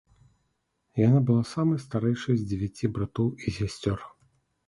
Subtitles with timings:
[1.07, 3.99] Яна была самай старэйшай з дзевяці братоў і сясцёр.